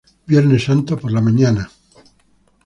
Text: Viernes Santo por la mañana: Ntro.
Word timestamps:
Viernes 0.25 0.63
Santo 0.63 0.97
por 0.97 1.11
la 1.11 1.21
mañana: 1.21 1.61
Ntro. 1.69 2.01